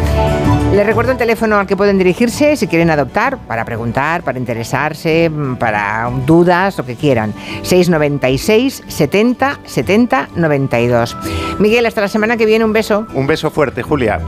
Les 0.74 0.86
recuerdo 0.86 1.12
el 1.12 1.18
teléfono 1.18 1.58
al 1.58 1.68
que 1.68 1.78
pueden 1.78 1.98
dirigirse 1.98 2.56
si 2.56 2.68
quieren 2.68 2.90
adoptar, 2.90 3.38
para 3.38 3.64
preguntar, 3.64 4.24
para 4.24 4.38
interesarse, 4.38 5.32
para 5.60 6.10
dudas, 6.26 6.78
lo 6.78 6.86
que 6.86 6.96
quieran. 6.96 7.34
696 7.62 8.84
70 8.88 9.60
70 9.66 10.30
92. 10.36 11.18
Miguel, 11.60 11.86
hasta 11.86 12.02
la 12.02 12.08
semana 12.08 12.38
que 12.38 12.46
viene, 12.46 12.66
un 12.66 12.74
beso. 12.74 13.06
Un 13.14 13.28
beso 13.28 13.52
fuerte, 13.52 13.82
Julia. 13.84 14.20